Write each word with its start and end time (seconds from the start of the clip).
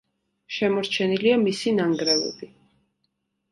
შემორჩენილია 0.55 1.37
მისი 1.43 1.75
ნანგრევები. 1.81 2.53